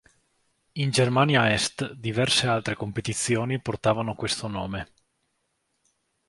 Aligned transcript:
In 0.83 0.89
Germania 0.99 1.43
Est 1.57 1.83
diverse 2.05 2.47
altre 2.47 2.73
competizioni 2.75 3.61
portavano 3.61 4.15
questo 4.15 4.47
nome. 4.47 4.91